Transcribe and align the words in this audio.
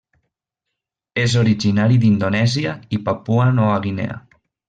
És 1.23 1.35
originari 1.41 1.99
d'Indonèsia 2.05 2.73
i 2.97 3.01
Papua 3.11 3.47
Nova 3.61 3.79
Guinea. 3.87 4.19